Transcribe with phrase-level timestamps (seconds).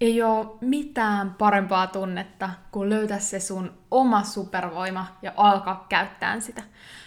[0.00, 6.62] Ei ole mitään parempaa tunnetta kuin löytää se sun oma supervoima ja alkaa käyttää sitä.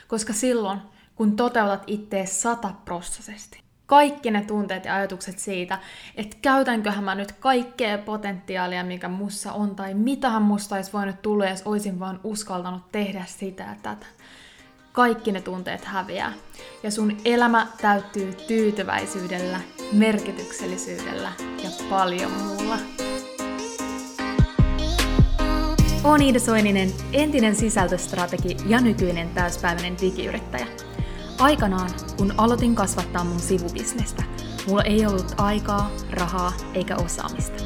[0.08, 0.82] Koska silloin,
[1.16, 5.80] kun toteutat ittees sataprossaisesti, kaikki ne tunteet ja ajatukset siitä,
[6.16, 11.46] että käytänköhän mä nyt kaikkea potentiaalia, mikä mussa on, tai mitähän musta olisi voinut tulla,
[11.46, 14.06] jos olisin vaan uskaltanut tehdä sitä ja tätä.
[14.92, 16.34] Kaikki ne tunteet häviää.
[16.84, 21.32] Ja sun elämä täyttyy tyytyväisyydellä, merkityksellisyydellä
[21.64, 22.78] ja paljon muulla.
[26.04, 30.68] Olen Iida Soininen, entinen sisältöstrategi ja nykyinen täyspäiväinen digiyrittäjä–
[31.42, 34.24] Aikanaan, kun aloitin kasvattaa mun sivubisnestä,
[34.68, 37.64] mulla ei ollut aikaa, rahaa eikä osaamista.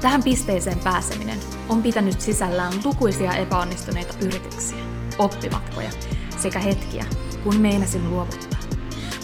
[0.00, 1.38] Tähän pisteeseen pääseminen
[1.68, 4.78] on pitänyt sisällään lukuisia epäonnistuneita yrityksiä,
[5.18, 5.90] oppimatkoja
[6.44, 7.04] sekä hetkiä,
[7.44, 8.60] kun meinasin luovuttaa.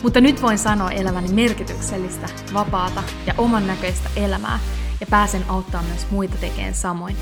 [0.02, 4.58] Mutta nyt voin sanoa eläväni merkityksellistä, vapaata ja oman näköistä elämää
[5.00, 7.16] ja pääsen auttamaan myös muita tekemään samoin.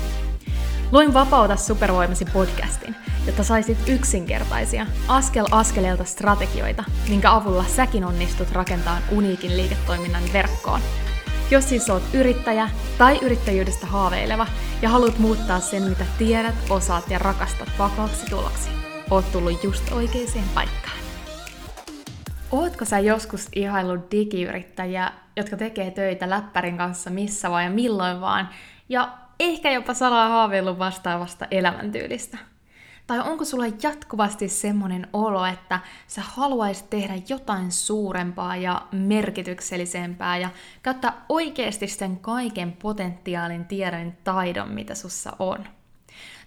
[0.91, 9.03] Luin Vapauta supervoimasi podcastin, jotta saisit yksinkertaisia, askel askeleelta strategioita, minkä avulla säkin onnistut rakentamaan
[9.11, 10.81] uniikin liiketoiminnan verkkoon.
[11.51, 14.47] Jos siis oot yrittäjä tai yrittäjyydestä haaveileva
[14.81, 18.69] ja haluat muuttaa sen, mitä tiedät, osaat ja rakastat vakaaksi tuloksi,
[19.11, 20.97] oot tullut just oikeaan paikkaan.
[22.51, 28.49] Ootko sä joskus ihaillut digiyrittäjiä, jotka tekee töitä läppärin kanssa missä vaan ja milloin vaan,
[28.89, 32.37] ja ehkä jopa salaa haaveillut vastaavasta elämäntyylistä?
[33.07, 40.49] Tai onko sulla jatkuvasti semmoinen olo, että sä haluaisit tehdä jotain suurempaa ja merkityksellisempää ja
[40.83, 45.78] käyttää oikeasti sen kaiken potentiaalin tiedon taidon, mitä sussa on?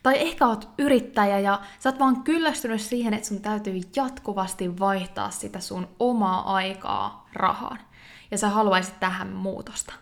[0.02, 5.30] Tai ehkä oot yrittäjä ja sä oot vaan kyllästynyt siihen, että sun täytyy jatkuvasti vaihtaa
[5.30, 7.78] sitä sun omaa aikaa rahaan.
[8.30, 9.92] Ja sä haluaisit tähän muutosta.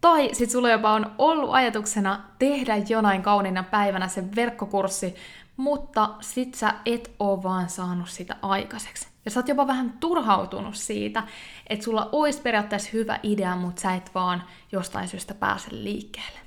[0.00, 5.14] Tai sit sulla jopa on ollut ajatuksena tehdä jonain kauniina päivänä se verkkokurssi,
[5.56, 9.08] mutta sit sä et oo vaan saanut sitä aikaiseksi.
[9.24, 11.22] Ja sä oot jopa vähän turhautunut siitä,
[11.66, 16.38] että sulla olisi periaatteessa hyvä idea, mutta sä et vaan jostain syystä pääse liikkeelle.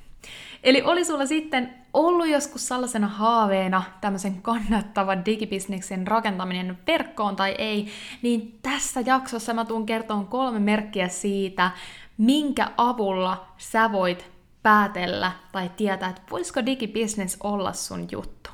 [0.64, 7.88] Eli oli sulla sitten ollut joskus sellaisena haaveena tämmöisen kannattavan digibisneksen rakentaminen verkkoon tai ei,
[8.22, 11.72] niin tässä jaksossa mä tuun kertomaan kolme merkkiä siitä,
[12.18, 14.32] minkä avulla sä voit
[14.64, 18.50] päätellä tai tietää, että voisiko digibisnes olla sun juttu.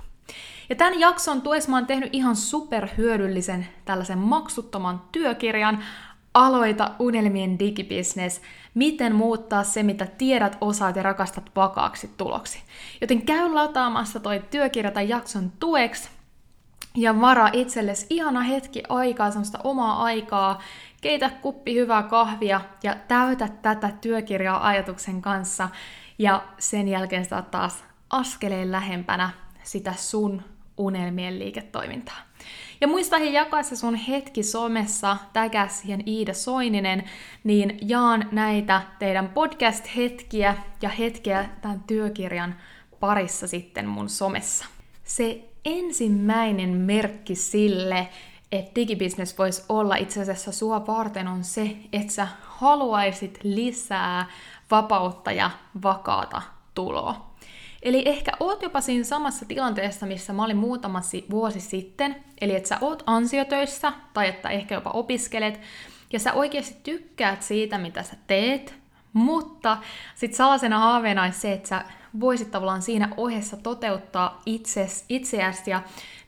[0.69, 5.83] Ja tämän jakson tuessa mä oon tehnyt ihan superhyödyllisen tällaisen maksuttoman työkirjan
[6.33, 8.41] Aloita unelmien digibisnes,
[8.73, 12.59] miten muuttaa se, mitä tiedät, osaat ja rakastat vakaaksi tuloksi.
[13.01, 16.09] Joten käy lataamassa toi työkirja tai jakson tueksi
[16.95, 20.61] ja varaa itsellesi ihana hetki aikaa, semmoista omaa aikaa,
[21.01, 25.69] keitä kuppi hyvää kahvia ja täytä tätä työkirjaa ajatuksen kanssa
[26.19, 29.29] ja sen jälkeen sä taas askeleen lähempänä
[29.63, 30.41] sitä sun
[30.77, 32.30] unelmien liiketoimintaa.
[32.81, 37.03] Ja muista he jakaa se sun hetki somessa, tägää siihen Iida Soininen,
[37.43, 42.55] niin jaan näitä teidän podcast-hetkiä ja hetkiä tämän työkirjan
[42.99, 44.65] parissa sitten mun somessa.
[45.03, 48.07] Se ensimmäinen merkki sille,
[48.51, 54.25] että digibisnes voisi olla itse asiassa sua varten on se, että sä haluaisit lisää
[54.71, 55.51] vapautta ja
[55.83, 56.41] vakaata
[56.75, 57.31] tuloa.
[57.81, 62.69] Eli ehkä oot jopa siinä samassa tilanteessa, missä mä olin muutama vuosi sitten, eli että
[62.69, 65.59] sä oot ansiotöissä tai että ehkä jopa opiskelet,
[66.13, 68.75] ja sä oikeasti tykkäät siitä, mitä sä teet,
[69.13, 69.77] mutta
[70.15, 71.85] sitten salasena haaveena olisi se, että sä
[72.19, 75.81] voisit tavallaan siinä ohessa toteuttaa itses, itseäsi ja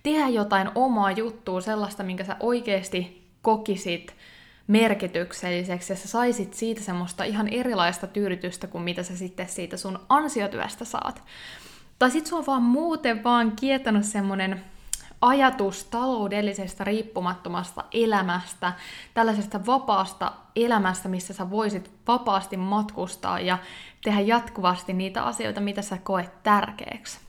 [0.04, 4.16] tehdä jotain omaa juttua, sellaista, minkä sä oikeasti kokisit
[4.68, 10.00] merkitykselliseksi ja sä saisit siitä semmoista ihan erilaista tyydytystä kuin mitä sä sitten siitä sun
[10.10, 11.24] ansiotyöstä saat.
[12.00, 14.64] Tai sit sua on vaan muuten vaan kietänut semmonen
[15.22, 18.74] ajatus taloudellisesta riippumattomasta elämästä,
[19.14, 23.58] tällaisesta vapaasta elämästä, missä sä voisit vapaasti matkustaa ja
[24.04, 27.23] tehdä jatkuvasti niitä asioita, mitä sä koet tärkeäksi.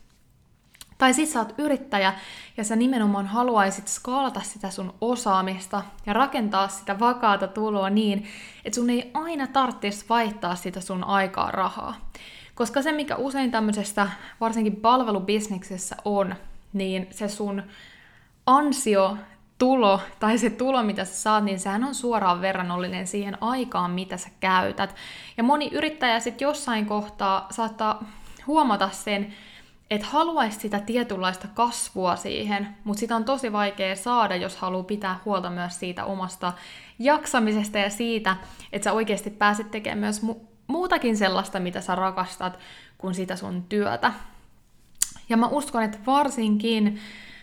[0.97, 2.13] Tai sit sä oot yrittäjä
[2.57, 8.27] ja sä nimenomaan haluaisit skaalata sitä sun osaamista ja rakentaa sitä vakaata tuloa niin,
[8.65, 11.95] että sun ei aina tarvitsisi vaihtaa sitä sun aikaa rahaa.
[12.55, 14.09] Koska se, mikä usein tämmöisestä,
[14.41, 16.35] varsinkin palvelubisneksessä on,
[16.73, 17.63] niin se sun
[18.45, 19.17] ansio
[19.57, 24.17] tulo tai se tulo, mitä sä saat, niin sehän on suoraan verrannollinen siihen aikaan, mitä
[24.17, 24.95] sä käytät.
[25.37, 28.03] Ja moni yrittäjä sitten jossain kohtaa saattaa
[28.47, 29.33] huomata sen,
[29.89, 35.19] että haluaisi sitä tietynlaista kasvua siihen, mutta sitä on tosi vaikea saada, jos haluaa pitää
[35.25, 36.53] huolta myös siitä omasta
[36.99, 38.37] jaksamisesta ja siitä,
[38.71, 42.59] että sä oikeasti pääset tekemään myös mu- muutakin sellaista, mitä sä rakastat,
[42.97, 44.13] kuin sitä sun työtä.
[45.29, 46.99] Ja mä uskon, että varsinkin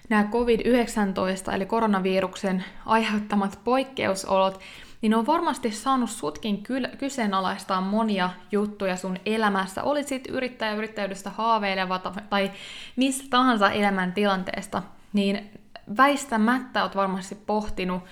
[0.08, 4.60] nämä COVID-19 eli koronaviruksen aiheuttamat poikkeusolot,
[5.02, 6.62] niin on varmasti saanut sutkin
[6.98, 9.82] kyseenalaistaa monia juttuja sun elämässä.
[9.82, 11.98] Olisit yrittäjä yrittäjyydestä haaveileva
[12.30, 12.50] tai
[12.96, 14.82] mistä tahansa elämäntilanteesta,
[15.12, 15.50] niin
[15.96, 18.02] väistämättä oot varmasti pohtinut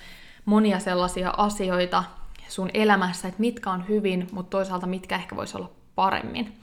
[0.45, 2.03] monia sellaisia asioita
[2.47, 6.53] sun elämässä, että mitkä on hyvin, mutta toisaalta mitkä ehkä voisi olla paremmin.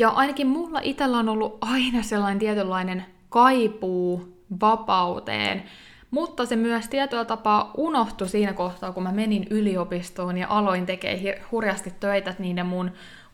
[0.00, 5.64] Ja ainakin mulla itsellä on ollut aina sellainen tietynlainen kaipuu vapauteen,
[6.10, 11.34] mutta se myös tietyllä tapaa unohtui siinä kohtaa, kun mä menin yliopistoon ja aloin tekemään
[11.52, 12.90] hurjasti töitä niiden mun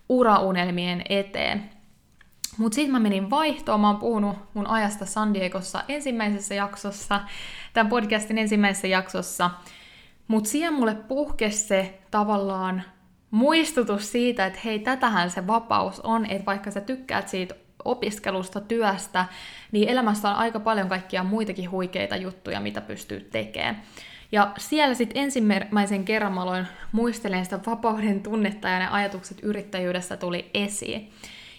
[0.09, 1.71] uraunelmien eteen.
[2.59, 7.21] Mutta sitten mä menin vaihtoon, mä oon puhunut mun ajasta San Diegossa ensimmäisessä jaksossa,
[7.73, 9.51] tämän podcastin ensimmäisessä jaksossa.
[10.29, 12.83] Mutta siellä mulle puhkesi se tavallaan
[13.31, 19.25] muistutus siitä, että hei, tätähän se vapaus on, että vaikka sä tykkäät siitä opiskelusta, työstä,
[19.73, 23.83] niin elämässä on aika paljon kaikkia muitakin huikeita juttuja, mitä pystyy tekemään.
[24.33, 30.17] Ja siellä sitten ensimmäisen kerran mä aloin muistelemaan sitä vapauden tunnetta ja ne ajatukset yrittäjyydestä
[30.17, 31.13] tuli esiin.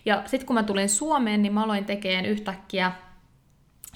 [0.06, 2.92] Ja sitten kun mä tulin Suomeen, niin mä aloin tekemään yhtäkkiä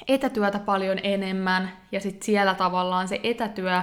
[0.07, 3.81] etätyötä paljon enemmän, ja sitten siellä tavallaan se etätyö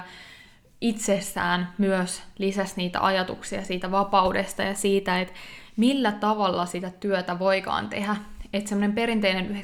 [0.81, 5.35] itsessään myös lisäsi niitä ajatuksia siitä vapaudesta ja siitä, että
[5.77, 8.17] millä tavalla sitä työtä voikaan tehdä.
[8.53, 9.63] Että semmoinen perinteinen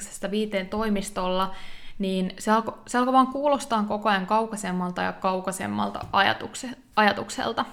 [0.64, 1.54] 9-5 toimistolla,
[1.98, 7.64] niin se alkoi alko vaan kuulostaa koko ajan kaukaisemmalta ja kaukaisemmalta ajatukse, ajatukselta.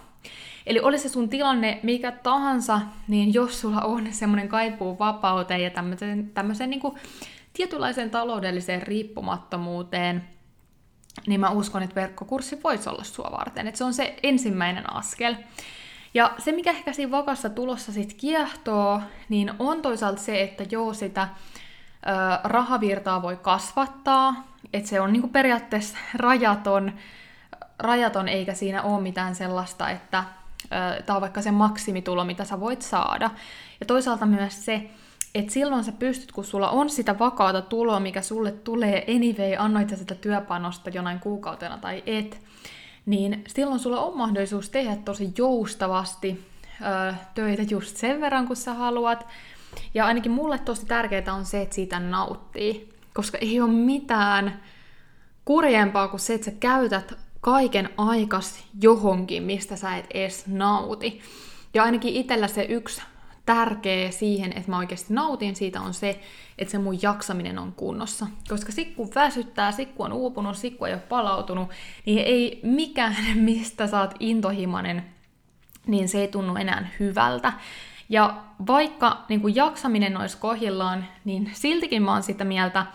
[0.66, 5.70] Eli oli se sun tilanne mikä tahansa, niin jos sulla on semmoinen kaipuu vapauteen ja
[5.70, 6.82] tämmöiseen, tämmöiseen niin
[7.54, 10.24] tietynlaiseen taloudelliseen riippumattomuuteen,
[11.28, 13.68] niin mä uskon, että verkkokurssi voisi olla sua varten.
[13.68, 15.36] Että se on se ensimmäinen askel.
[16.14, 20.94] Ja se, mikä ehkä siinä vakassa tulossa sitten kiehtoo, niin on toisaalta se, että joo,
[20.94, 22.10] sitä ö,
[22.44, 26.92] rahavirtaa voi kasvattaa, että se on niinku periaatteessa rajaton,
[27.80, 30.24] rajaton, eikä siinä ole mitään sellaista, että
[31.06, 33.30] tämä on vaikka se maksimitulo, mitä sä voit saada.
[33.80, 34.90] Ja toisaalta myös se,
[35.36, 39.90] että silloin sä pystyt, kun sulla on sitä vakaata tuloa, mikä sulle tulee anyway, annoit
[39.90, 42.42] sitä työpanosta jonain kuukautena tai et,
[43.10, 46.46] niin silloin sulla on mahdollisuus tehdä tosi joustavasti
[46.82, 49.28] ö, töitä just sen verran, kun sä haluat.
[49.94, 54.62] Ja ainakin mulle tosi tärkeää on se, että siitä nauttii, koska ei ole mitään
[55.46, 61.22] kurjempaa kuin se, että sä käytät kaiken aikas johonkin, mistä sä et edes nauti.
[61.74, 63.02] Ja ainakin itsellä se yksi
[63.50, 66.20] tärkeä siihen, että mä oikeasti nautin siitä, on se,
[66.58, 68.28] että se mun jaksaminen on kunnossa.
[68.50, 71.70] Koska sikku väsyttää, sikku on uupunut, sikku ei ole palautunut,
[72.06, 75.06] niin ei mikään, mistä saat intohimanen,
[75.88, 77.54] niin se ei tunnu enää hyvältä.
[78.10, 78.38] Ja
[78.68, 82.86] vaikka niin kuin jaksaminen olisi kohillaan, niin siltikin mä oon sitä mieltä,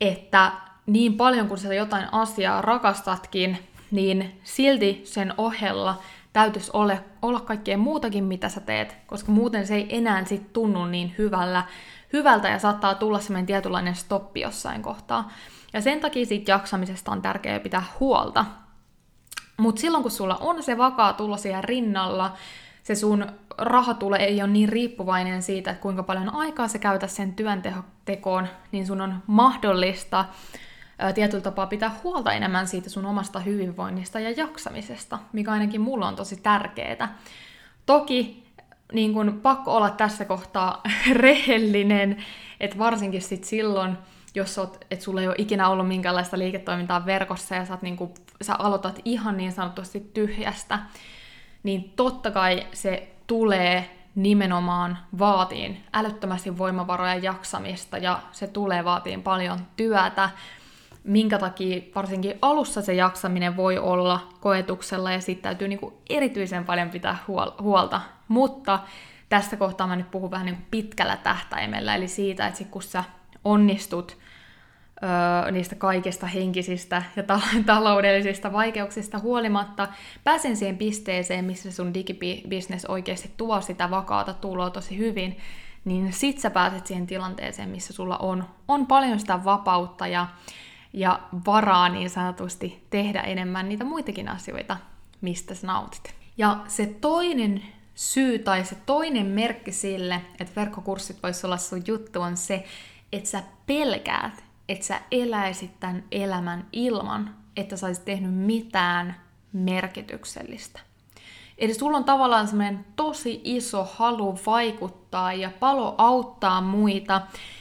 [0.00, 0.52] että
[0.86, 3.58] niin paljon kuin sä jotain asiaa rakastatkin,
[3.90, 9.74] niin silti sen ohella täytyisi ole, olla kaikkea muutakin, mitä sä teet, koska muuten se
[9.74, 11.62] ei enää sit tunnu niin hyvällä,
[12.12, 15.30] hyvältä ja saattaa tulla semmoinen tietynlainen stoppi jossain kohtaa.
[15.72, 18.44] Ja sen takia siitä jaksamisesta on tärkeää pitää huolta.
[19.56, 22.32] Mutta silloin kun sulla on se vakaa tulo siellä rinnalla,
[22.82, 23.26] se sun
[23.58, 28.86] rahatule ei ole niin riippuvainen siitä, että kuinka paljon aikaa sä käytät sen työntekoon, niin
[28.86, 30.24] sun on mahdollista
[31.14, 36.16] tietyllä tapaa pitää huolta enemmän siitä sun omasta hyvinvoinnista ja jaksamisesta, mikä ainakin mulla on
[36.16, 37.18] tosi tärkeää.
[37.86, 38.50] Toki
[38.92, 42.16] niin kun, pakko olla tässä kohtaa rehellinen,
[42.60, 43.98] että varsinkin sit silloin,
[44.34, 47.96] jos oot, et sulla ei ole ikinä ollut minkäänlaista liiketoimintaa verkossa ja sä, oot, niin
[47.96, 50.78] kun, sä aloitat ihan niin sanotusti tyhjästä,
[51.62, 59.22] niin totta kai se tulee nimenomaan vaatiin älyttömästi voimavaroja ja jaksamista ja se tulee vaatiin
[59.22, 60.30] paljon työtä,
[61.04, 66.64] minkä takia varsinkin alussa se jaksaminen voi olla koetuksella ja siitä täytyy niin kuin erityisen
[66.64, 67.18] paljon pitää
[67.62, 68.00] huolta.
[68.28, 68.78] Mutta
[69.28, 72.82] tästä kohtaa mä nyt puhun vähän niin kuin pitkällä tähtäimellä, eli siitä, että sit kun
[72.82, 73.04] sä
[73.44, 74.16] onnistut
[75.02, 79.88] öö, niistä kaikista henkisistä ja ta- taloudellisista vaikeuksista huolimatta,
[80.24, 85.36] pääsen siihen pisteeseen, missä sun digibisnes oikeasti tuo sitä vakaata tuloa tosi hyvin,
[85.84, 90.26] niin sit sä pääset siihen tilanteeseen, missä sulla on, on paljon sitä vapautta ja
[90.92, 94.76] ja varaa niin sanotusti tehdä enemmän niitä muitakin asioita,
[95.20, 96.14] mistä sä nautit.
[96.38, 97.62] Ja se toinen
[97.94, 102.64] syy tai se toinen merkki sille, että verkkokurssit voisi olla sun juttu, on se,
[103.12, 109.16] että sä pelkäät, että sä eläisit tämän elämän ilman, että sä olisit tehnyt mitään
[109.52, 110.80] merkityksellistä.
[111.60, 117.20] Eli sulla on tavallaan semmoinen tosi iso halu vaikuttaa ja palo auttaa muita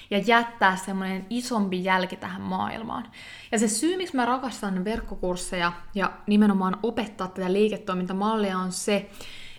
[0.10, 3.08] ja jättää semmoinen isompi jälki tähän maailmaan.
[3.52, 9.10] Ja se syy, miksi mä rakastan verkkokursseja ja nimenomaan opettaa tätä liiketoimintamallia on se,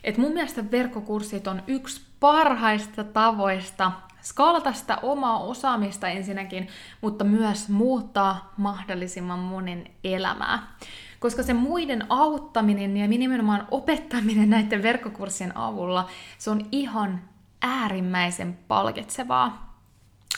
[0.04, 3.92] että mun mielestä verkkokurssit on yksi parhaista tavoista
[4.22, 6.68] skaalata sitä omaa osaamista ensinnäkin,
[7.00, 10.76] mutta myös muuttaa mahdollisimman monen elämää.
[11.20, 16.08] Koska se muiden auttaminen ja nimenomaan opettaminen näiden verkkokurssien avulla,
[16.38, 17.20] se on ihan
[17.62, 19.76] äärimmäisen palkitsevaa.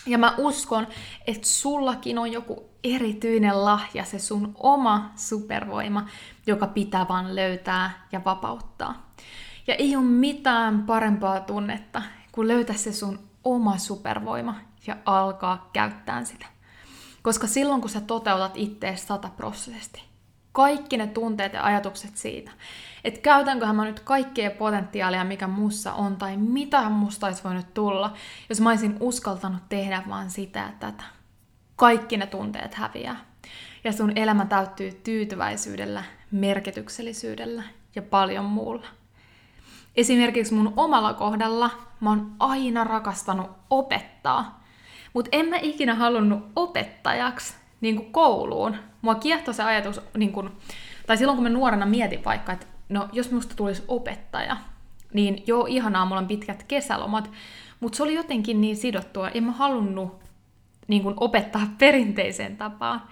[0.06, 0.86] Ja mä uskon,
[1.26, 6.06] että sullakin on joku erityinen lahja, se sun oma supervoima,
[6.46, 9.10] joka pitää vaan löytää ja vapauttaa.
[9.66, 14.54] Ja ei ole mitään parempaa tunnetta, kuin löytää se sun oma supervoima
[14.86, 16.46] ja alkaa käyttää sitä.
[17.22, 20.11] Koska silloin, kun sä toteutat ittees sataprosenttisesti,
[20.52, 22.50] kaikki ne tunteet ja ajatukset siitä,
[23.04, 28.12] että käytänköhän mä nyt kaikkea potentiaalia, mikä mussa on, tai mitä musta olisi voinut tulla,
[28.48, 31.04] jos mä olisin uskaltanut tehdä vaan sitä ja tätä.
[31.76, 33.16] Kaikki ne tunteet häviää.
[33.84, 37.62] Ja sun elämä täyttyy tyytyväisyydellä, merkityksellisyydellä
[37.94, 38.86] ja paljon muulla.
[39.96, 44.64] Esimerkiksi mun omalla kohdalla mä oon aina rakastanut opettaa,
[45.14, 48.76] mutta en mä ikinä halunnut opettajaksi niin kuin kouluun.
[49.02, 50.50] Mua kiehtoi se ajatus, niin kuin,
[51.06, 54.56] tai silloin kun mä nuorena mietin vaikka, että no jos musta tulisi opettaja,
[55.14, 57.30] niin joo, ihanaa, mulla on pitkät kesälomat,
[57.80, 60.22] mutta se oli jotenkin niin sidottua, en mä halunnut
[60.88, 63.02] niin kuin, opettaa perinteiseen tapaan.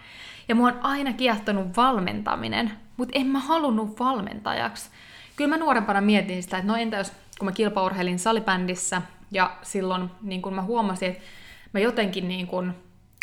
[0.48, 4.90] Ja mua on aina kiehtonut valmentaminen, mutta en mä halunnut valmentajaksi.
[5.36, 10.10] Kyllä mä nuorempana mietin sitä, että no entä jos, kun mä kilpaurheilin salibändissä, ja silloin
[10.22, 11.22] niin kun mä huomasin, että
[11.72, 12.74] mä jotenkin niin kun,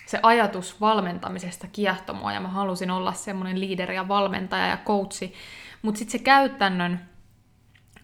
[0.08, 5.34] se ajatus valmentamisesta kiehtomua, ja mä halusin olla semmoinen liideri ja valmentaja ja coachi,
[5.82, 7.10] mutta sitten se käytännön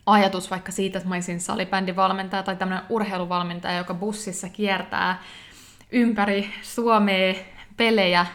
[0.06, 5.22] ajatus vaikka siitä, että mä olisin salibändivalmentaja tai tämmöinen urheiluvalmentaja, joka bussissa kiertää
[5.92, 7.36] ympäri Suomea
[7.78, 8.26] pelejä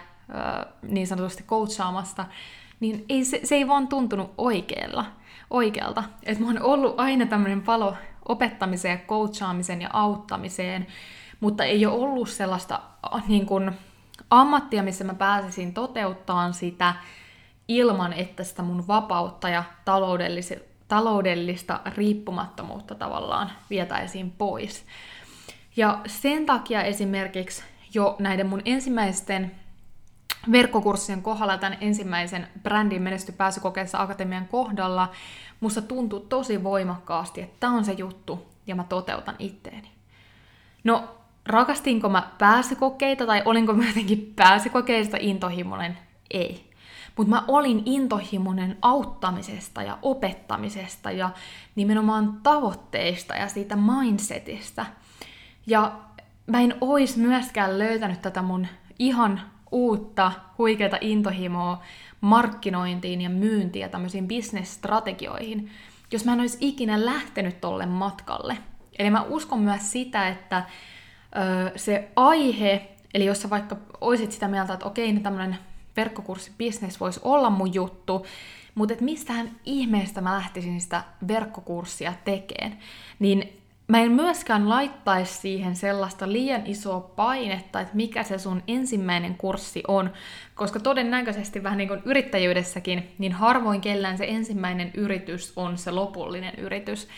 [0.82, 2.24] niin sanotusti coachaamasta,
[2.80, 5.04] niin ei, se, se ei vaan tuntunut oikealla.
[5.50, 6.04] oikealta.
[6.22, 7.94] Että mä oon ollut aina tämmöinen palo
[8.28, 10.86] opettamiseen, coachaamiseen ja auttamiseen,
[11.40, 12.80] mutta ei ole ollut sellaista
[13.28, 13.70] niin kuin,
[14.30, 16.94] ammattia, missä mä pääsisin toteuttamaan sitä
[17.68, 19.64] ilman, että sitä mun vapautta ja
[20.88, 24.84] taloudellista riippumattomuutta tavallaan vietäisiin pois.
[25.76, 27.62] Ja sen takia esimerkiksi
[27.94, 29.54] jo näiden mun ensimmäisten
[30.52, 35.10] verkkokurssien kohdalla, tämän ensimmäisen brändin menesty pääsykokeessa Akatemian kohdalla,
[35.60, 39.90] musta tuntui tosi voimakkaasti, että tämä on se juttu, ja mä toteutan itteeni.
[40.84, 41.17] No,
[41.48, 45.98] rakastinko mä pääsykokeita, tai olinko mä jotenkin pääsykokeista intohimoinen?
[46.30, 46.68] Ei.
[47.16, 51.30] Mutta mä olin intohimoinen auttamisesta ja opettamisesta ja
[51.74, 54.86] nimenomaan tavoitteista ja siitä mindsetistä.
[55.66, 55.92] Ja
[56.46, 58.66] mä en ois myöskään löytänyt tätä mun
[58.98, 59.40] ihan
[59.70, 61.82] uutta, huikeata intohimoa
[62.20, 65.70] markkinointiin ja myyntiin ja tämmöisiin business-strategioihin,
[66.12, 68.58] jos mä en olisi ikinä lähtenyt tolle matkalle.
[68.98, 70.62] Eli mä uskon myös sitä, että
[71.76, 75.58] se aihe, eli jos sä vaikka olisit sitä mieltä, että okei, niin tämmöinen
[75.96, 78.26] verkkokurssi business voisi olla mun juttu,
[78.74, 82.78] mutta että mistähän ihmeestä mä lähtisin sitä verkkokurssia tekeen,
[83.18, 83.58] niin
[83.88, 89.82] mä en myöskään laittaisi siihen sellaista liian isoa painetta, että mikä se sun ensimmäinen kurssi
[89.88, 90.10] on,
[90.54, 96.54] koska todennäköisesti vähän niin kuin yrittäjyydessäkin, niin harvoin kellään se ensimmäinen yritys on se lopullinen
[96.58, 97.08] yritys.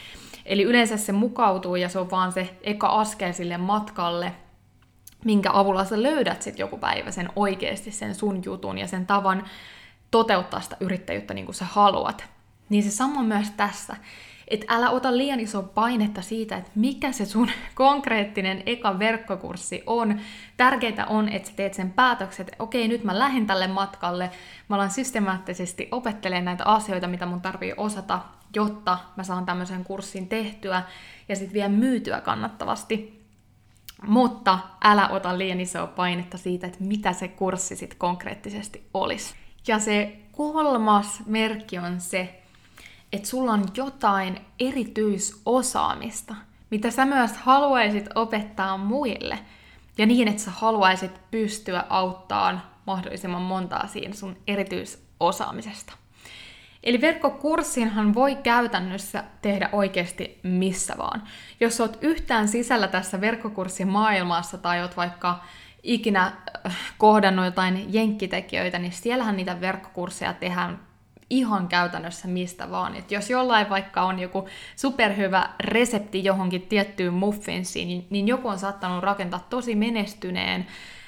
[0.45, 4.33] Eli yleensä se mukautuu ja se on vaan se eka askel sille matkalle,
[5.25, 9.45] minkä avulla sä löydät sitten joku päivä sen oikeasti sen sun jutun ja sen tavan
[10.11, 12.25] toteuttaa sitä yrittäjyyttä niin kuin sä haluat.
[12.69, 13.97] Niin se sama myös tässä
[14.51, 20.21] että älä ota liian iso painetta siitä, että mikä se sun konkreettinen eka verkkokurssi on.
[20.57, 24.31] Tärkeintä on, että sä teet sen päätöksen, että okei, nyt mä lähden tälle matkalle,
[24.69, 28.21] mä alan systemaattisesti opettelemaan näitä asioita, mitä mun tarvii osata,
[28.55, 30.83] jotta mä saan tämmöisen kurssin tehtyä
[31.29, 33.21] ja sitten vielä myytyä kannattavasti.
[34.07, 39.35] Mutta älä ota liian isoa painetta siitä, että mitä se kurssi sitten konkreettisesti olisi.
[39.69, 42.43] Ja se kolmas merkki on se,
[43.13, 46.35] että sulla on jotain erityisosaamista,
[46.71, 49.39] mitä sä myös haluaisit opettaa muille.
[49.99, 55.93] Ja niin, että sä haluaisit pystyä auttamaan mahdollisimman montaa siinä sun erityisosaamisesta.
[56.83, 61.23] Eli verkkokurssinhan voi käytännössä tehdä oikeasti missä vaan.
[61.61, 65.45] Jos oot yhtään sisällä tässä verkkokurssin maailmassa tai oot vaikka
[65.83, 66.33] ikinä
[66.67, 70.81] äh, kohdannut jotain jenkkitekijöitä, niin siellähän niitä verkkokursseja tehdään
[71.31, 72.97] ihan käytännössä mistä vaan.
[72.97, 78.59] Et jos jollain vaikka on joku superhyvä resepti johonkin tiettyyn muffinsiin, niin, niin joku on
[78.59, 80.67] saattanut rakentaa tosi menestyneen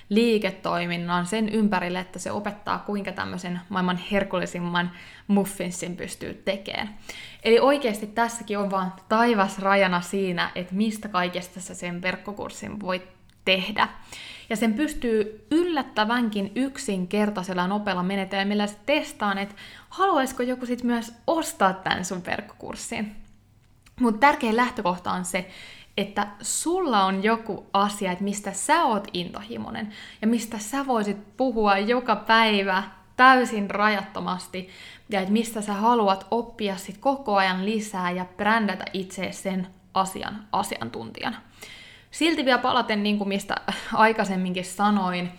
[0.09, 4.91] liiketoiminnan sen ympärille, että se opettaa, kuinka tämmöisen maailman herkullisimman
[5.29, 6.99] muffinsin pystyy tekemään.
[7.43, 13.03] Eli oikeasti tässäkin on vaan taivas rajana siinä, että mistä kaikesta sä sen verkkokurssin voit
[13.45, 13.89] tehdä.
[14.51, 19.55] Ja sen pystyy yllättävänkin yksinkertaisella nopealla menetelmillä testaan, että
[19.89, 23.17] haluaisiko joku sitten myös ostaa tämän sun verkkokurssin.
[24.01, 25.49] Mutta tärkein lähtökohta on se,
[25.97, 31.79] että sulla on joku asia, että mistä sä oot intohimoinen ja mistä sä voisit puhua
[31.79, 32.83] joka päivä
[33.17, 34.69] täysin rajattomasti
[35.09, 40.45] ja että mistä sä haluat oppia sit koko ajan lisää ja brändätä itse sen asian
[40.53, 41.43] asiantuntijana.
[42.11, 43.55] Silti vielä palaten, niin kuin mistä
[43.93, 45.31] aikaisemminkin sanoin,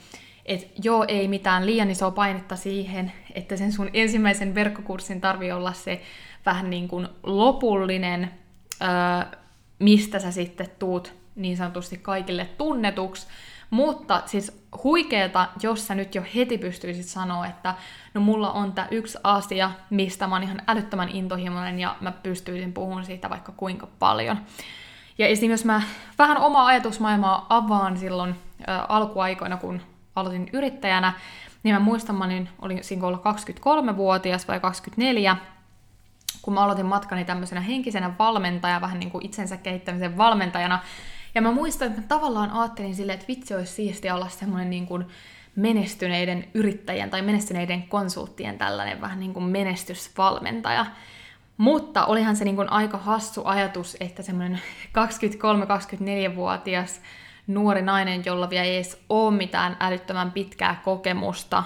[0.45, 5.74] että joo, ei mitään liian isoa painetta siihen, että sen sun ensimmäisen verkkokurssin tarvii olla
[5.74, 6.01] se
[6.45, 8.31] vähän niin kuin lopullinen,
[8.81, 9.39] öö,
[9.83, 13.27] mistä sä sitten tuut niin sanotusti kaikille tunnetuksi,
[13.69, 17.75] mutta siis huikeeta, jos sä nyt jo heti pystyisit sanoa, että
[18.13, 22.73] no mulla on tämä yksi asia, mistä mä oon ihan älyttömän intohimoinen ja mä pystyisin
[22.73, 24.37] puhumaan siitä vaikka kuinka paljon.
[25.17, 25.51] Ja esim.
[25.51, 25.81] jos mä
[26.17, 28.35] vähän omaa ajatusmaailmaa avaan silloin
[28.69, 29.81] ä, alkuaikoina, kun
[30.15, 31.13] aloitin yrittäjänä,
[31.63, 33.21] niin mä muistan, mä olin, olin siinä olla
[33.91, 35.37] 23-vuotias vai 24,
[36.43, 40.79] kun mä aloitin matkani tämmöisenä henkisenä valmentajana, vähän niin kuin itsensä kehittämisen valmentajana.
[41.35, 44.85] Ja mä muistan, että mä tavallaan ajattelin silleen, että vitsi olisi siistiä olla semmoinen niin
[44.85, 45.05] kuin
[45.55, 50.85] menestyneiden yrittäjien tai menestyneiden konsulttien tällainen vähän niin kuin menestysvalmentaja.
[51.57, 57.01] Mutta olihan se niin kuin aika hassu ajatus, että semmoinen 23-24-vuotias
[57.47, 61.63] nuori nainen, jolla vielä ei edes ole mitään älyttömän pitkää kokemusta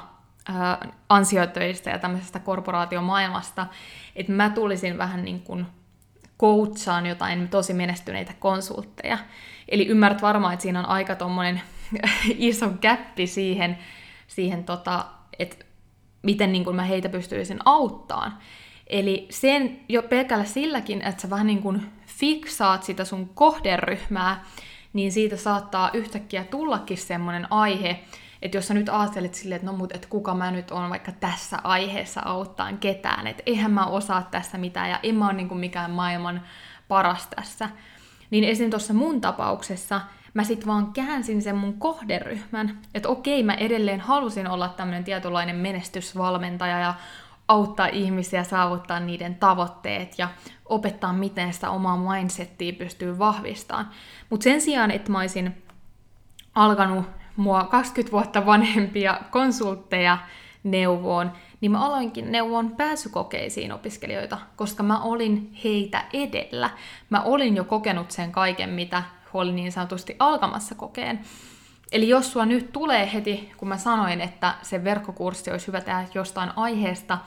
[0.49, 3.67] äh, ansiotöistä ja tämmöisestä korporaatiomaailmasta,
[4.15, 5.65] että mä tulisin vähän niin kuin
[6.39, 9.17] coachaan jotain tosi menestyneitä konsultteja.
[9.69, 11.61] Eli ymmärrät varmaan, että siinä on aika tommonen
[12.37, 13.77] iso käppi siihen,
[14.27, 15.05] siihen tota,
[15.39, 15.65] että
[16.23, 18.37] miten niin kuin mä heitä pystyisin auttamaan.
[18.87, 24.45] Eli sen jo pelkällä silläkin, että sä vähän niin kuin fiksaat sitä sun kohderyhmää,
[24.93, 27.99] niin siitä saattaa yhtäkkiä tullakin semmoinen aihe,
[28.41, 31.11] että jos sä nyt ajattelet silleen, että no mut, että kuka mä nyt on vaikka
[31.11, 35.47] tässä aiheessa auttaa ketään, että eihän mä osaa tässä mitään ja en mä ole niin
[35.47, 36.41] kuin mikään maailman
[36.87, 37.69] paras tässä.
[38.29, 38.69] Niin esim.
[38.69, 40.01] tuossa mun tapauksessa
[40.33, 45.55] mä sit vaan käänsin sen mun kohderyhmän, että okei, mä edelleen halusin olla tämmöinen tietynlainen
[45.55, 46.93] menestysvalmentaja ja
[47.47, 50.29] auttaa ihmisiä saavuttaa niiden tavoitteet ja
[50.65, 53.89] opettaa, miten sitä omaa mindsettiä pystyy vahvistamaan.
[54.29, 55.63] Mutta sen sijaan, että mä olisin
[56.55, 57.05] alkanut
[57.37, 60.17] mua 20 vuotta vanhempia konsultteja
[60.63, 66.69] neuvoon, niin mä aloinkin neuvon pääsykokeisiin opiskelijoita, koska mä olin heitä edellä.
[67.09, 71.19] Mä olin jo kokenut sen kaiken, mitä olin niin sanotusti alkamassa kokeen.
[71.91, 76.05] Eli jos sua nyt tulee heti, kun mä sanoin, että se verkkokurssi olisi hyvä tehdä
[76.13, 77.17] jostain aiheesta,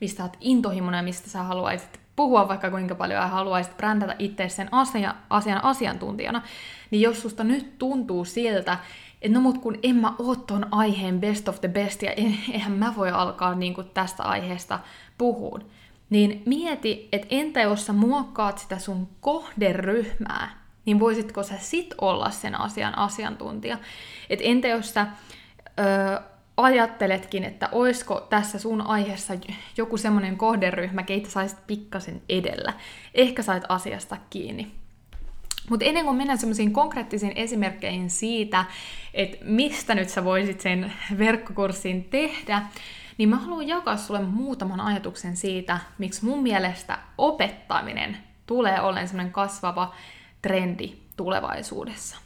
[0.00, 4.48] mistä olet intohimoinen ja mistä sä haluaisit puhua vaikka kuinka paljon ja haluaisit brändätä itse
[4.48, 6.42] sen asia, asian asiantuntijana,
[6.90, 8.78] niin jos susta nyt tuntuu siltä,
[9.22, 12.72] että no mut kun en mä oo ton aiheen best of the best ja eihän
[12.72, 14.80] mä voi alkaa niin kuin tästä aiheesta
[15.18, 15.58] puhua,
[16.10, 22.30] niin mieti, että entä jos sä muokkaat sitä sun kohderyhmää, niin voisitko sä sit olla
[22.30, 23.78] sen asian asiantuntija?
[24.30, 25.06] Et entä jos sä
[25.78, 26.20] ö,
[26.56, 29.34] ajatteletkin, että oisko tässä sun aiheessa
[29.76, 32.72] joku semmoinen kohderyhmä, keitä saisit pikkasen edellä.
[33.14, 34.72] Ehkä sait asiasta kiinni.
[35.70, 38.64] Mutta ennen kuin mennään semmoisiin konkreettisiin esimerkkeihin siitä,
[39.14, 42.62] että mistä nyt sä voisit sen verkkokurssin tehdä,
[43.18, 49.32] niin mä haluan jakaa sulle muutaman ajatuksen siitä, miksi mun mielestä opettaminen tulee olemaan semmoinen
[49.32, 49.94] kasvava
[50.42, 52.16] trendi tulevaisuudessa.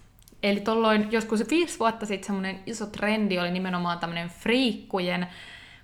[0.42, 5.26] Eli tolloin joskus viisi vuotta sitten semmoinen iso trendi oli nimenomaan tämmöinen friikkujen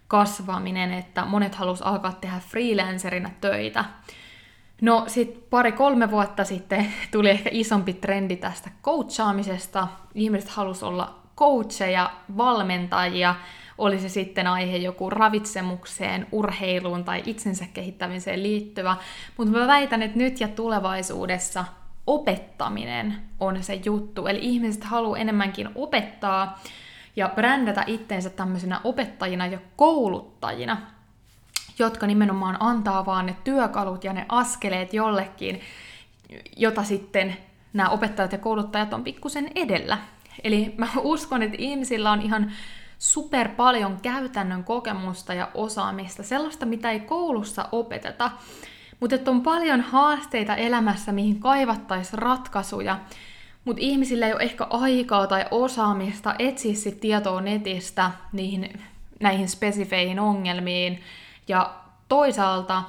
[0.09, 3.85] kasvaminen, että monet halus alkaa tehdä freelancerina töitä.
[4.81, 9.89] No sitten pari-kolme vuotta sitten tuli ehkä isompi trendi tästä coachaamisesta.
[10.15, 13.35] Ihmiset halus olla coacheja, valmentajia,
[13.79, 18.97] oli se sitten aihe joku ravitsemukseen, urheiluun tai itsensä kehittämiseen liittyvä.
[19.37, 21.65] Mutta mä väitän, että nyt ja tulevaisuudessa
[22.07, 24.27] opettaminen on se juttu.
[24.27, 26.61] Eli ihmiset haluaa enemmänkin opettaa
[27.17, 30.77] ja brändätä itteensä tämmöisenä opettajina ja kouluttajina,
[31.79, 35.61] jotka nimenomaan antaa vaan ne työkalut ja ne askeleet jollekin,
[36.57, 37.37] jota sitten
[37.73, 39.99] nämä opettajat ja kouluttajat on pikkusen edellä.
[40.45, 42.53] Eli mä uskon, että ihmisillä on ihan
[42.99, 48.31] super paljon käytännön kokemusta ja osaamista, sellaista, mitä ei koulussa opeteta,
[49.01, 52.99] mutta on paljon haasteita elämässä, mihin kaivattaisiin ratkaisuja,
[53.65, 58.81] mutta ihmisillä ei ole ehkä aikaa tai osaamista etsiä sit tietoa netistä niihin,
[59.21, 61.01] näihin spesifeihin ongelmiin.
[61.49, 61.75] Ja
[62.09, 62.83] toisaalta,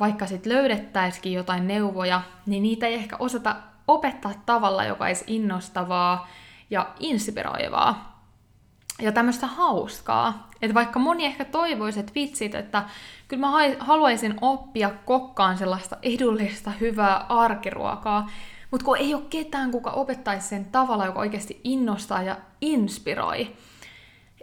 [0.00, 3.56] vaikka sitten löydettäisikin jotain neuvoja, niin niitä ei ehkä osata
[3.88, 6.28] opettaa tavalla, joka olisi innostavaa
[6.70, 8.22] ja inspiroivaa.
[9.00, 10.50] Ja tämmöistä hauskaa.
[10.62, 12.84] Että vaikka moni ehkä toivoisi, että vitsit, että
[13.28, 18.30] kyllä mä haluaisin oppia kokkaan sellaista edullista, hyvää arkiruokaa,
[18.70, 23.56] mutta kun ei ole ketään, kuka opettaisi sen tavalla, joka oikeasti innostaa ja inspiroi.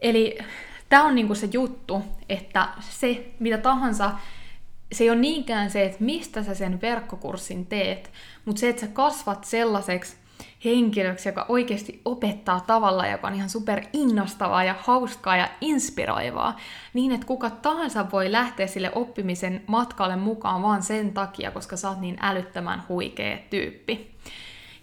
[0.01, 0.37] Eli
[0.89, 4.11] tämä on niinku se juttu, että se mitä tahansa,
[4.91, 8.11] se ei ole niinkään se, että mistä sä sen verkkokurssin teet,
[8.45, 10.17] mutta se, että sä kasvat sellaiseksi
[10.65, 16.57] henkilöksi, joka oikeasti opettaa tavalla, joka on ihan super innostavaa ja hauskaa ja inspiroivaa,
[16.93, 21.89] niin että kuka tahansa voi lähteä sille oppimisen matkalle mukaan vaan sen takia, koska sä
[21.89, 24.11] oot niin älyttömän huikea tyyppi.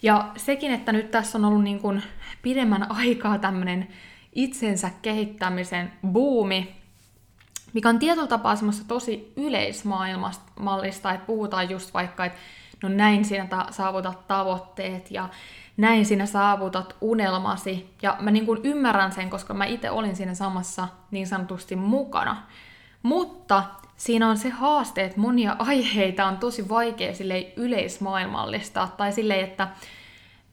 [0.03, 2.03] Ja sekin, että nyt tässä on ollut niin kuin
[2.43, 3.89] pidemmän aikaa tämmöinen
[4.35, 6.75] itsensä kehittämisen buumi,
[7.73, 12.39] mikä on tietyllä tapaa semmoista tosi yleismaailmallista, että puhutaan just vaikka, että
[12.83, 15.29] no näin sinä ta- saavutat tavoitteet ja
[15.77, 17.95] näin sinä saavutat unelmasi.
[18.03, 22.43] Ja mä niin kuin ymmärrän sen, koska mä itse olin siinä samassa niin sanotusti mukana.
[23.03, 23.65] Mutta
[23.97, 29.69] siinä on se haaste, että monia aiheita on tosi vaikea sille yleismaailmallistaa, tai silleen, että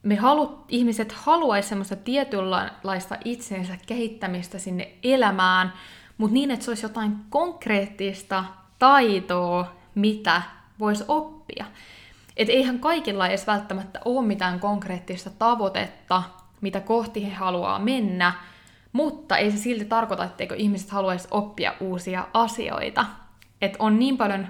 [0.04, 5.74] me halu, ihmiset haluaisivat semmoista tietynlaista itsensä kehittämistä sinne elämään,
[6.18, 8.44] mutta niin, että se olisi jotain konkreettista
[8.80, 10.42] taitoa, mitä
[10.80, 11.66] voisi oppia.
[12.38, 16.24] Et eihän kaikilla edes välttämättä ole mitään konkreettista tavoitetta,
[16.62, 18.34] mitä kohti he haluaa mennä,
[18.94, 23.06] mutta ei se silti tarkoita, etteikö ihmiset haluaisi oppia uusia asioita.
[23.62, 24.48] Et on niin paljon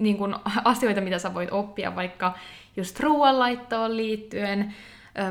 [0.00, 2.34] niin kun, asioita, mitä sä voit oppia vaikka
[2.76, 4.74] just ruoanlaittoon liittyen,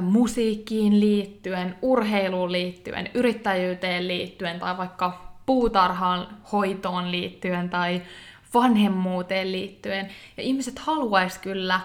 [0.02, 8.02] musiikkiin liittyen, urheiluun liittyen, yrittäjyyteen liittyen tai vaikka puutarhaan hoitoon liittyen tai
[8.54, 10.10] vanhemmuuteen liittyen.
[10.38, 11.80] Ja ihmiset haluaisi kyllä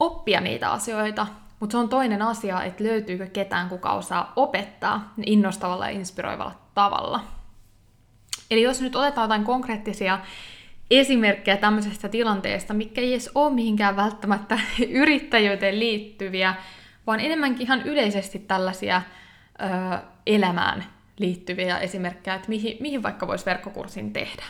[0.00, 1.26] oppia niitä asioita,
[1.60, 7.20] mutta se on toinen asia, että löytyykö ketään, kuka osaa opettaa innostavalla ja inspiroivalla tavalla.
[8.50, 10.18] Eli jos nyt otetaan jotain konkreettisia
[10.90, 16.54] esimerkkejä tämmöisestä tilanteesta, mikä ei edes ole mihinkään välttämättä yrittäjyyteen liittyviä,
[17.06, 19.02] vaan enemmänkin ihan yleisesti tällaisia
[19.62, 20.84] ö, elämään
[21.18, 24.42] liittyviä esimerkkejä, että mihin, mihin vaikka voisi verkkokurssin tehdä.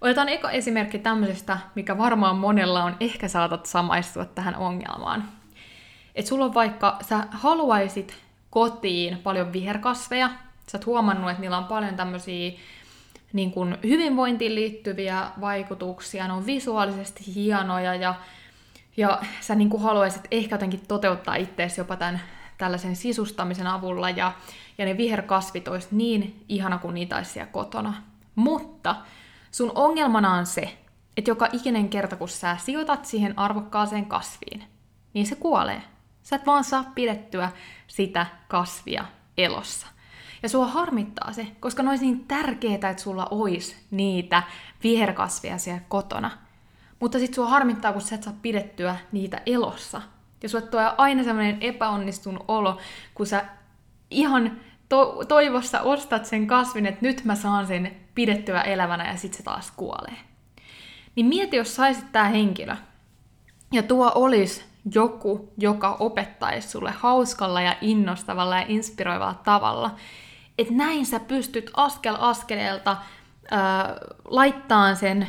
[0.00, 5.28] Otetaan eka esimerkki tämmöisestä, mikä varmaan monella on, ehkä saatat samaistua tähän ongelmaan.
[6.14, 8.16] Että sulla on vaikka, sä haluaisit
[8.50, 10.30] kotiin paljon viherkasveja,
[10.66, 12.52] sä oot huomannut, että niillä on paljon tämmöisiä
[13.34, 18.14] niin kuin hyvinvointiin liittyviä vaikutuksia, ne on visuaalisesti hienoja ja,
[18.96, 22.20] ja sä niin kuin haluaisit ehkä jotenkin toteuttaa itseäsi jopa tämän
[22.58, 24.32] tällaisen sisustamisen avulla ja,
[24.78, 27.94] ja ne viherkasvit olisi niin ihana kuin niitä olisi siellä kotona.
[28.34, 28.96] Mutta
[29.54, 30.78] Sun ongelmana on se,
[31.16, 34.64] että joka ikinen kerta, kun sä sijoitat siihen arvokkaaseen kasviin,
[35.12, 35.82] niin se kuolee.
[36.22, 37.50] Sä et vaan saa pidettyä
[37.86, 39.04] sitä kasvia
[39.38, 39.86] elossa.
[40.44, 44.42] Ja sua harmittaa se, koska ne olisi niin tärkeää, että sulla olisi niitä
[44.82, 46.30] viherkasveja siellä kotona.
[47.00, 50.02] Mutta sit sua harmittaa, kun sä et saa pidettyä niitä elossa.
[50.42, 52.78] Ja sua tuo aina semmoinen epäonnistunut olo,
[53.14, 53.44] kun sä
[54.10, 59.36] ihan to- toivossa ostat sen kasvin, että nyt mä saan sen pidettyä elävänä ja sitten
[59.36, 60.16] se taas kuolee.
[61.14, 62.76] Niin mieti, jos saisit tämä henkilö,
[63.72, 69.90] ja tuo olisi joku, joka opettaisi sulle hauskalla ja innostavalla ja inspiroivalla tavalla,
[70.58, 72.98] että näin sä pystyt askel askeleelta äh,
[74.24, 75.26] laittaa sen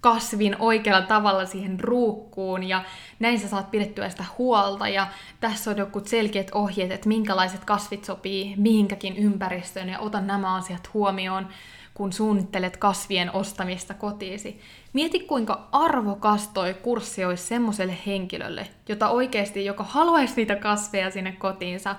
[0.00, 2.84] kasvin oikealla tavalla siihen ruukkuun ja
[3.18, 5.06] näin sä saat pidettyä sitä huolta ja
[5.40, 10.94] tässä on joku selkeät ohjeet, että minkälaiset kasvit sopii mihinkäkin ympäristöön ja ota nämä asiat
[10.94, 11.48] huomioon,
[11.94, 14.60] kun suunnittelet kasvien ostamista kotiisi.
[14.92, 21.32] Mieti kuinka arvokas toi kurssi olisi semmoiselle henkilölle, jota oikeasti, joka haluaisi niitä kasveja sinne
[21.32, 21.96] kotiinsa,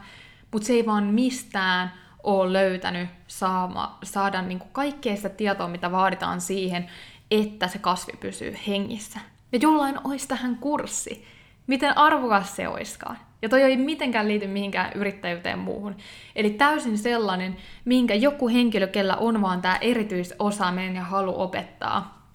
[0.51, 1.91] mutta se ei vaan mistään
[2.23, 6.89] ole löytänyt saama, saada niin kuin kaikkea sitä tietoa, mitä vaaditaan siihen,
[7.31, 9.19] että se kasvi pysyy hengissä.
[9.51, 11.25] Ja jollain olisi tähän kurssi.
[11.67, 13.17] Miten arvokas se oiskaan?
[13.41, 15.97] Ja toi ei mitenkään liity mihinkään yrittäjyyteen muuhun.
[16.35, 22.27] Eli täysin sellainen, minkä joku henkilö, kellä on vaan tämä erityisosaaminen ja halu opettaa,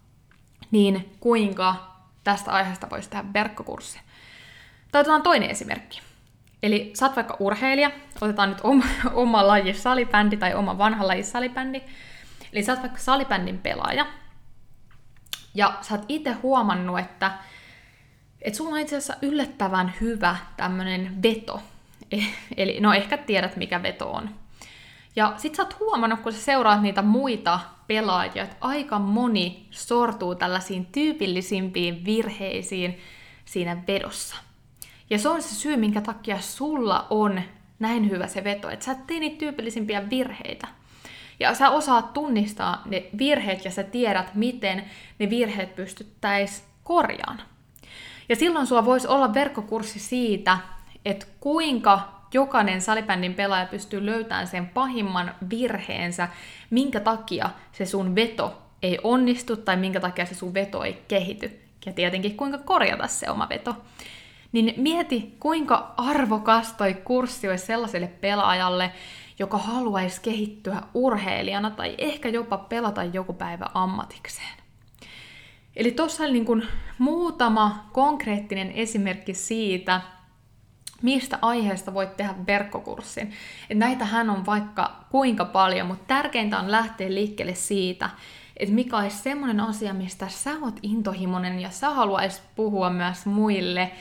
[0.71, 1.75] niin kuinka
[2.25, 4.01] tästä aiheesta voisi tehdä verkkokurssi.
[4.93, 6.06] Tai otetaan toinen esimerkki.
[6.67, 11.23] Eli sä oot vaikka urheilija, otetaan nyt oma, oma laji salibändi tai oma vanha laji
[11.23, 11.83] salibändi.
[12.53, 14.07] Eli sä oot vaikka salibändin pelaaja.
[15.55, 17.31] Ja sä oot itse huomannut, että,
[18.43, 21.63] että sulla on itse asiassa yllättävän hyvä tämmönen veto.
[22.57, 24.31] Eli no ehkä tiedät, mikä veto on.
[25.17, 30.35] Ja sit sä oot huomannut, kun sä seuraat niitä muita pelaajia, että aika moni sortuu
[30.35, 32.99] tällaisiin tyypillisimpiin virheisiin
[33.45, 34.46] siinä vedossa.
[35.11, 37.41] Ja se on se syy, minkä takia sulla on
[37.79, 40.69] näin hyvä se veto, että sä et tee niitä tyypillisimpiä virheitä.
[41.41, 44.85] Ja sä osaat tunnistaa ne virheet ja sä tiedät, miten
[45.19, 47.43] ne virheet pystyttäis korjaan.
[48.29, 50.59] Ja silloin sulla voisi olla verkkokurssi siitä,
[51.05, 56.29] että kuinka jokainen salibändin pelaaja pystyy löytämään sen pahimman virheensä,
[56.71, 61.61] minkä takia se sun veto ei onnistu tai minkä takia se sun veto ei kehity.
[61.87, 63.77] Ja tietenkin kuinka korjata se oma veto.
[64.53, 68.93] Niin mieti, kuinka arvokas toi kurssi olisi sellaiselle pelaajalle,
[69.39, 74.57] joka haluaisi kehittyä urheilijana tai ehkä jopa pelata joku päivä ammatikseen.
[75.77, 76.63] Eli tuossa oli niin
[76.99, 80.01] muutama konkreettinen esimerkki siitä,
[81.03, 83.33] mistä aiheesta voit tehdä verkkokurssin.
[83.71, 88.11] Et näitähän on vaikka kuinka paljon, mutta tärkeintä on lähteä liikkeelle siitä,
[88.57, 93.93] että mikä olisi semmoinen asia, mistä sä oot intohimoinen ja sä haluaisit puhua myös muille.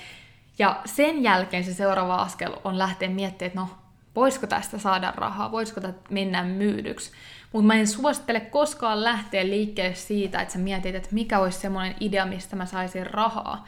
[0.60, 3.70] Ja sen jälkeen se seuraava askel on lähteä miettimään, että no,
[4.16, 7.12] voisiko tästä saada rahaa, voisiko tästä mennä myydyksi.
[7.54, 11.96] Mutta mä en suosittele koskaan lähteä liikkeelle siitä, että sä mietit, että mikä olisi semmoinen
[12.00, 13.66] idea, mistä mä saisin rahaa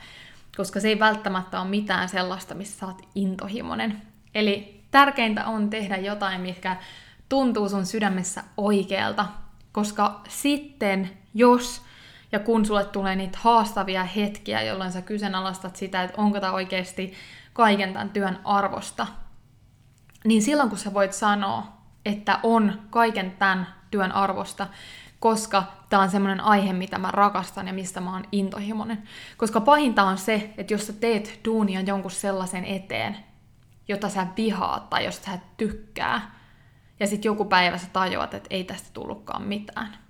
[0.58, 4.02] koska se ei välttämättä ole mitään sellaista, missä sä oot intohimoinen.
[4.34, 6.76] Eli tärkeintä on tehdä jotain, mikä
[7.28, 9.26] tuntuu sun sydämessä oikealta,
[9.72, 11.82] koska sitten, jos
[12.32, 17.14] ja kun sulle tulee niitä haastavia hetkiä, jolloin sä kyseenalaistat sitä, että onko tämä oikeasti
[17.52, 19.06] kaiken tämän työn arvosta,
[20.24, 21.66] niin silloin kun sä voit sanoa,
[22.06, 24.66] että on kaiken tämän työn arvosta,
[25.20, 29.02] koska tämä on semmoinen aihe, mitä mä rakastan ja mistä mä oon intohimoinen.
[29.36, 33.16] Koska pahinta on se, että jos sä teet duunia jonkun sellaisen eteen,
[33.88, 36.38] jota sä vihaat tai jos sä tykkää,
[37.00, 40.07] ja sitten joku päivä sä tajuat, että ei tästä tullutkaan mitään.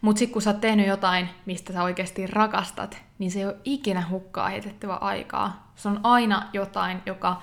[0.00, 3.56] Mutta sitten kun sä oot tehnyt jotain, mistä sä oikeasti rakastat, niin se ei ole
[3.64, 5.72] ikinä hukkaa heitettyä aikaa.
[5.76, 7.42] Se on aina jotain, joka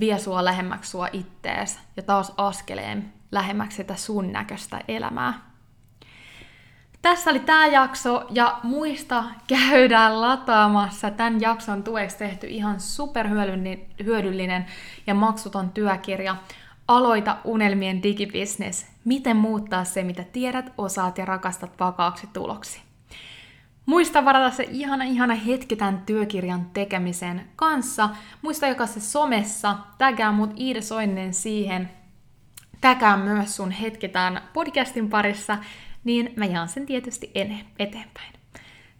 [0.00, 5.54] vie sua lähemmäksi sua ittees ja taas askeleen lähemmäksi sitä sun näköistä elämää.
[7.02, 14.66] Tässä oli tämä jakso ja muista käydään lataamassa tämän jakson tueksi tehty ihan superhyödyllinen
[15.06, 16.36] ja maksuton työkirja
[16.88, 18.86] Aloita unelmien digibisnes.
[19.04, 22.80] Miten muuttaa se, mitä tiedät, osaat ja rakastat vakaaksi tuloksi.
[23.86, 28.08] Muista varata se ihana ihana hetki tämän työkirjan tekemisen kanssa.
[28.42, 31.90] Muista joka se somessa, tägää mut Iida Soinen siihen.
[32.80, 35.58] Tägää myös sun hetki tämän podcastin parissa
[36.04, 37.32] niin mä jaan sen tietysti
[37.78, 38.32] eteenpäin.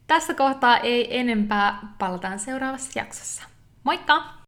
[0.07, 3.43] Tässä kohtaa ei enempää, palataan seuraavassa jaksossa.
[3.85, 4.44] Moikka!